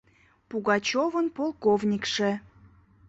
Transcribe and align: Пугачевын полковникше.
Пугачевын 0.49 1.27
полковникше. 1.35 2.31